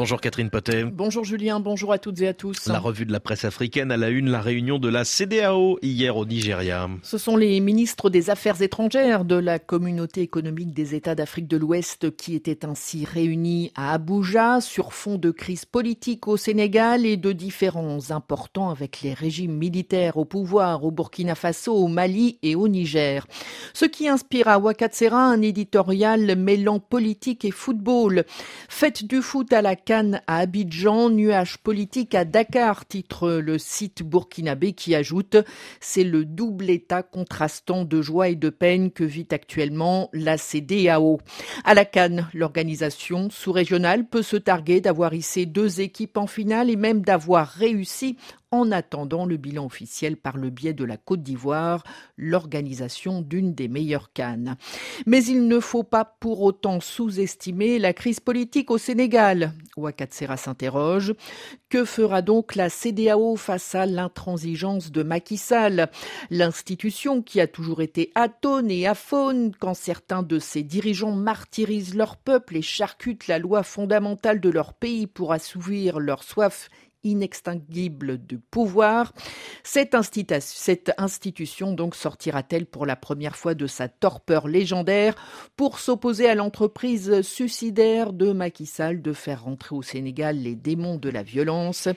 Bonjour 0.00 0.18
Catherine 0.18 0.48
Potet. 0.48 0.84
Bonjour 0.84 1.24
Julien, 1.26 1.60
bonjour 1.60 1.92
à 1.92 1.98
toutes 1.98 2.22
et 2.22 2.28
à 2.28 2.32
tous. 2.32 2.68
La 2.68 2.78
revue 2.78 3.04
de 3.04 3.12
la 3.12 3.20
presse 3.20 3.44
africaine 3.44 3.92
à 3.92 3.98
la 3.98 4.08
une, 4.08 4.30
la 4.30 4.40
réunion 4.40 4.78
de 4.78 4.88
la 4.88 5.04
CDAO 5.04 5.78
hier 5.82 6.16
au 6.16 6.24
Nigeria. 6.24 6.88
Ce 7.02 7.18
sont 7.18 7.36
les 7.36 7.60
ministres 7.60 8.08
des 8.08 8.30
Affaires 8.30 8.62
étrangères 8.62 9.26
de 9.26 9.34
la 9.34 9.58
communauté 9.58 10.22
économique 10.22 10.72
des 10.72 10.94
États 10.94 11.14
d'Afrique 11.14 11.48
de 11.48 11.58
l'Ouest 11.58 12.16
qui 12.16 12.34
étaient 12.34 12.64
ainsi 12.64 13.04
réunis 13.04 13.72
à 13.74 13.92
Abuja 13.92 14.62
sur 14.62 14.94
fond 14.94 15.18
de 15.18 15.30
crise 15.30 15.66
politique 15.66 16.28
au 16.28 16.38
Sénégal 16.38 17.04
et 17.04 17.18
de 17.18 17.32
différends 17.32 18.10
importants 18.10 18.70
avec 18.70 19.02
les 19.02 19.12
régimes 19.12 19.54
militaires 19.58 20.16
au 20.16 20.24
pouvoir 20.24 20.82
au 20.82 20.90
Burkina 20.92 21.34
Faso, 21.34 21.74
au 21.74 21.88
Mali 21.88 22.38
et 22.42 22.54
au 22.54 22.68
Niger. 22.68 23.26
Ce 23.74 23.84
qui 23.84 24.08
inspire 24.08 24.48
à 24.48 24.58
Wakatsera 24.58 25.22
un 25.26 25.42
éditorial 25.42 26.36
mêlant 26.36 26.80
politique 26.80 27.44
et 27.44 27.50
football. 27.50 28.24
Faites 28.70 29.04
du 29.04 29.20
foot 29.20 29.52
à 29.52 29.60
la 29.60 29.76
Cannes 29.90 30.22
à 30.28 30.36
Abidjan, 30.36 31.10
nuage 31.10 31.58
politique 31.58 32.14
à 32.14 32.24
Dakar, 32.24 32.86
titre 32.86 33.28
le 33.28 33.58
site 33.58 34.04
burkinabé 34.04 34.72
qui 34.72 34.94
ajoute 34.94 35.36
c'est 35.80 36.04
le 36.04 36.24
double 36.24 36.70
état 36.70 37.02
contrastant 37.02 37.84
de 37.84 38.00
joie 38.00 38.28
et 38.28 38.36
de 38.36 38.50
peine 38.50 38.92
que 38.92 39.02
vit 39.02 39.26
actuellement 39.32 40.08
la 40.12 40.38
CDAO. 40.38 41.18
À 41.64 41.74
la 41.74 41.84
Cannes, 41.84 42.28
l'organisation 42.34 43.30
sous-régionale 43.30 44.06
peut 44.06 44.22
se 44.22 44.36
targuer 44.36 44.80
d'avoir 44.80 45.12
hissé 45.12 45.44
deux 45.44 45.80
équipes 45.80 46.18
en 46.18 46.28
finale 46.28 46.70
et 46.70 46.76
même 46.76 47.00
d'avoir 47.00 47.48
réussi 47.48 48.16
en 48.52 48.72
attendant 48.72 49.26
le 49.26 49.36
bilan 49.36 49.66
officiel 49.66 50.16
par 50.16 50.36
le 50.36 50.50
biais 50.50 50.72
de 50.72 50.84
la 50.84 50.96
Côte 50.96 51.22
d'Ivoire, 51.22 51.84
l'organisation 52.16 53.22
d'une 53.22 53.54
des 53.54 53.68
meilleures 53.68 54.12
cannes. 54.12 54.56
Mais 55.06 55.24
il 55.24 55.46
ne 55.46 55.60
faut 55.60 55.84
pas 55.84 56.04
pour 56.04 56.42
autant 56.42 56.80
sous-estimer 56.80 57.78
la 57.78 57.92
crise 57.92 58.20
politique 58.20 58.70
au 58.70 58.78
Sénégal. 58.78 59.52
Ouakatsera 59.76 60.36
s'interroge. 60.36 61.14
Que 61.68 61.84
fera 61.84 62.22
donc 62.22 62.56
la 62.56 62.68
CDAO 62.68 63.36
face 63.36 63.74
à 63.74 63.86
l'intransigeance 63.86 64.90
de 64.90 65.02
Macky 65.04 65.36
Sall? 65.36 65.88
L'institution 66.30 67.22
qui 67.22 67.40
a 67.40 67.46
toujours 67.46 67.80
été 67.80 68.10
atone 68.16 68.70
et 68.70 68.86
aphone 68.86 69.52
quand 69.58 69.74
certains 69.74 70.24
de 70.24 70.40
ses 70.40 70.64
dirigeants 70.64 71.12
martyrisent 71.12 71.94
leur 71.94 72.16
peuple 72.16 72.56
et 72.56 72.62
charcutent 72.62 73.28
la 73.28 73.38
loi 73.38 73.62
fondamentale 73.62 74.40
de 74.40 74.50
leur 74.50 74.74
pays 74.74 75.06
pour 75.06 75.32
assouvir 75.32 76.00
leur 76.00 76.24
soif 76.24 76.68
inextinguible 77.04 78.18
du 78.18 78.38
pouvoir. 78.38 79.12
Cette, 79.62 79.94
institution 80.98 81.72
donc 81.72 81.94
sortira-t-elle 81.94 82.66
pour 82.66 82.86
la 82.86 82.96
première 82.96 83.36
fois 83.36 83.54
de 83.54 83.66
sa 83.66 83.88
torpeur 83.88 84.48
légendaire 84.48 85.14
pour 85.56 85.78
s'opposer 85.78 86.28
à 86.28 86.34
l'entreprise 86.34 87.22
suicidaire 87.22 88.12
de 88.12 88.32
Macky 88.32 88.66
Sall 88.66 89.02
de 89.02 89.12
faire 89.12 89.44
rentrer 89.44 89.74
au 89.74 89.82
Sénégal 89.82 90.36
les 90.38 90.54
démons 90.54 90.96
de 90.96 91.08
la 91.08 91.22
violence? 91.22 91.88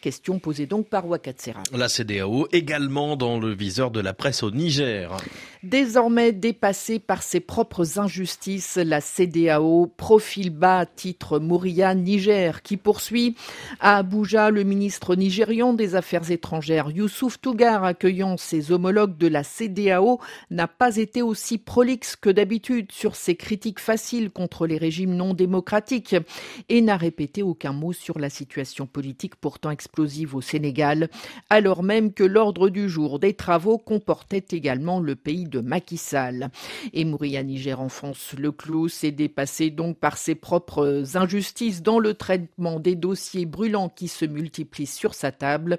Question 0.00 0.38
posée 0.38 0.64
donc 0.64 0.88
par 0.88 1.06
Wakatsera. 1.06 1.62
La 1.74 1.90
CDAO 1.90 2.48
également 2.52 3.16
dans 3.16 3.38
le 3.38 3.52
viseur 3.52 3.90
de 3.90 4.00
la 4.00 4.14
presse 4.14 4.42
au 4.42 4.50
Niger. 4.50 5.14
Désormais 5.62 6.32
dépassée 6.32 6.98
par 6.98 7.22
ses 7.22 7.40
propres 7.40 7.98
injustices, 7.98 8.76
la 8.76 9.02
CDAO 9.02 9.92
profile 9.94 10.48
bas 10.48 10.86
titre 10.86 11.38
Mouria 11.38 11.94
Niger 11.94 12.62
qui 12.62 12.78
poursuit 12.78 13.36
à 13.78 13.98
Abuja 13.98 14.48
le 14.48 14.64
ministre 14.64 15.16
nigérian 15.16 15.74
des 15.74 15.94
Affaires 15.96 16.30
étrangères 16.30 16.90
Youssouf 16.90 17.38
Tougar 17.38 17.84
accueillant 17.84 18.38
ses 18.38 18.72
homologues 18.72 19.18
de 19.18 19.26
la 19.26 19.44
CDAO 19.44 20.18
n'a 20.50 20.66
pas 20.66 20.96
été 20.96 21.20
aussi 21.20 21.58
prolixe 21.58 22.16
que 22.16 22.30
d'habitude 22.30 22.90
sur 22.90 23.14
ses 23.16 23.36
critiques 23.36 23.80
faciles 23.80 24.30
contre 24.30 24.66
les 24.66 24.78
régimes 24.78 25.14
non 25.14 25.34
démocratiques 25.34 26.16
et 26.70 26.80
n'a 26.80 26.96
répété 26.96 27.42
aucun 27.42 27.74
mot 27.74 27.92
sur 27.92 28.18
la 28.18 28.30
situation 28.30 28.86
politique 28.86 29.36
pourtant 29.36 29.68
explosive 29.90 30.36
au 30.36 30.40
Sénégal 30.40 31.08
alors 31.48 31.82
même 31.82 32.12
que 32.12 32.22
l'ordre 32.22 32.68
du 32.68 32.88
jour 32.88 33.18
des 33.18 33.34
travaux 33.34 33.76
comportait 33.76 34.44
également 34.52 35.00
le 35.00 35.16
pays 35.16 35.46
de 35.46 35.60
Macky 35.60 35.96
Sall. 35.96 36.50
Et 36.92 37.04
Mouria 37.04 37.42
Niger 37.42 37.80
enfonce 37.80 38.34
le 38.38 38.52
clou, 38.52 38.88
s'est 38.88 39.10
dépassé 39.10 39.70
donc 39.70 39.98
par 39.98 40.16
ses 40.16 40.36
propres 40.36 41.16
injustices 41.16 41.82
dans 41.82 41.98
le 41.98 42.14
traitement 42.14 42.78
des 42.78 42.94
dossiers 42.94 43.46
brûlants 43.46 43.88
qui 43.88 44.06
se 44.06 44.24
multiplient 44.24 44.86
sur 44.86 45.14
sa 45.14 45.32
table, 45.32 45.78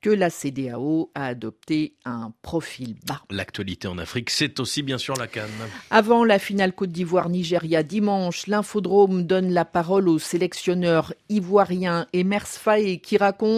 que 0.00 0.10
la 0.10 0.30
CDAO 0.30 1.10
a 1.14 1.26
adopté 1.26 1.94
un 2.06 2.32
profil 2.40 2.94
bas. 3.06 3.20
L'actualité 3.30 3.88
en 3.88 3.98
Afrique, 3.98 4.30
c'est 4.30 4.58
aussi 4.58 4.82
bien 4.82 4.96
sûr 4.98 5.14
la 5.16 5.26
Cannes. 5.26 5.50
Avant 5.90 6.24
la 6.24 6.38
finale 6.38 6.72
Côte 6.72 6.92
d'Ivoire-Nigeria 6.92 7.82
dimanche, 7.82 8.46
l'infodrome 8.46 9.24
donne 9.24 9.52
la 9.52 9.66
parole 9.66 10.08
au 10.08 10.18
sélectionneur 10.18 11.12
ivoirien 11.28 12.06
Emers 12.14 12.46
Faye 12.46 13.00
qui 13.00 13.18
raconte 13.18 13.49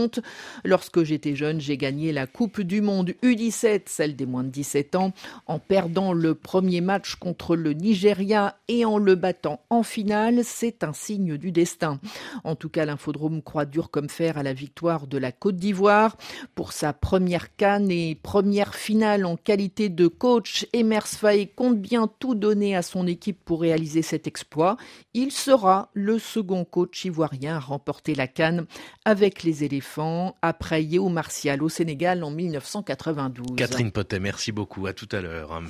Lorsque 0.65 1.03
j'étais 1.03 1.35
jeune, 1.35 1.61
j'ai 1.61 1.77
gagné 1.77 2.13
la 2.13 2.27
Coupe 2.27 2.61
du 2.61 2.81
Monde 2.81 3.15
U17, 3.23 3.83
celle 3.87 4.17
des 4.17 4.27
moins 4.27 4.45
de 4.45 4.49
17 4.49 4.95
ans, 4.95 5.13
en 5.47 5.59
perdant 5.59 6.13
le 6.13 6.35
premier 6.35 6.81
match 6.81 7.17
contre 7.17 7.57
le 7.57 7.73
Nigeria 7.73 8.57
et 8.69 8.85
en 8.85 8.99
le 8.99 9.15
battant 9.15 9.61
en 9.71 9.83
finale, 9.83 10.41
c'est 10.45 10.85
un 10.85 10.93
signe 10.93 11.37
du 11.37 11.53
destin. 11.53 12.01
En 12.45 12.55
tout 12.55 12.69
cas, 12.69 12.85
l'infodrome 12.85 13.43
croit 13.43 13.65
dur 13.65 13.91
comme 13.91 14.09
fer 14.09 14.39
à 14.39 14.43
la 14.43 14.53
victoire 14.53 15.07
de 15.07 15.19
la 15.19 15.33
Côte 15.33 15.57
d'Ivoire. 15.57 16.17
Pour 16.55 16.73
sa 16.73 16.93
première 16.93 17.55
canne 17.57 17.91
et 17.91 18.15
première 18.15 18.75
finale 18.75 19.27
en 19.27 19.37
qualité 19.37 19.89
de 19.89 20.07
coach, 20.07 20.67
Emers 20.73 21.07
Faye 21.07 21.49
compte 21.49 21.81
bien 21.81 22.09
tout 22.19 22.35
donner 22.35 22.77
à 22.77 22.83
son 22.83 23.07
équipe 23.07 23.45
pour 23.45 23.61
réaliser 23.61 24.03
cet 24.03 24.27
exploit. 24.27 24.77
Il 25.15 25.33
sera 25.33 25.91
le 25.93 26.19
second 26.19 26.65
coach 26.65 27.05
ivoirien 27.05 27.57
à 27.57 27.61
remporter 27.61 28.15
la 28.15 28.27
canne 28.27 28.67
avec 29.05 29.43
les 29.43 29.65
éléphants 29.65 29.82
après 30.43 30.83
Yeo 30.85 31.09
Martial 31.09 31.63
au 31.63 31.69
Sénégal 31.69 32.25
en 32.25 32.31
1992. 32.31 33.57
Catherine 33.57 33.93
Potet, 33.93 34.21
merci 34.21 34.53
beaucoup. 34.53 34.87
À 34.87 34.93
tout 34.93 35.09
à 35.13 35.21
l'heure. 35.21 35.63